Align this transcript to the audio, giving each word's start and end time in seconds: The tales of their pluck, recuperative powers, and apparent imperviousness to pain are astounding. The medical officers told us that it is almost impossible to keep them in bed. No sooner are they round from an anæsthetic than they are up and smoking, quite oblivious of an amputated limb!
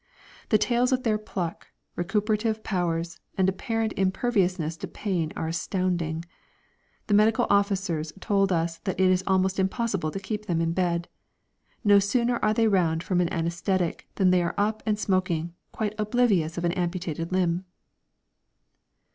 The 0.49 0.57
tales 0.57 0.91
of 0.91 1.03
their 1.03 1.19
pluck, 1.19 1.67
recuperative 1.95 2.63
powers, 2.63 3.19
and 3.37 3.47
apparent 3.47 3.93
imperviousness 3.95 4.75
to 4.77 4.87
pain 4.87 5.31
are 5.35 5.47
astounding. 5.47 6.25
The 7.05 7.13
medical 7.13 7.45
officers 7.51 8.11
told 8.19 8.51
us 8.51 8.79
that 8.79 8.99
it 8.99 9.11
is 9.11 9.23
almost 9.27 9.59
impossible 9.59 10.09
to 10.09 10.19
keep 10.19 10.47
them 10.47 10.59
in 10.59 10.73
bed. 10.73 11.07
No 11.83 11.99
sooner 11.99 12.37
are 12.41 12.51
they 12.55 12.67
round 12.67 13.03
from 13.03 13.21
an 13.21 13.29
anæsthetic 13.29 14.05
than 14.15 14.31
they 14.31 14.41
are 14.41 14.55
up 14.57 14.81
and 14.87 14.97
smoking, 14.97 15.53
quite 15.71 15.93
oblivious 15.99 16.57
of 16.57 16.65
an 16.65 16.71
amputated 16.71 17.31
limb! 17.31 17.65